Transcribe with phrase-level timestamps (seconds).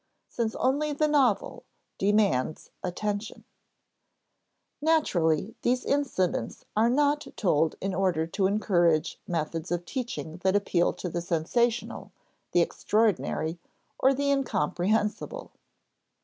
[0.27, 1.63] [Sidenote: since only the novel
[1.99, 3.43] demands attention,]
[4.81, 10.91] Naturally, these incidents are not told in order to encourage methods of teaching that appeal
[10.93, 12.11] to the sensational,
[12.51, 13.59] the extraordinary,
[13.99, 15.51] or the incomprehensible.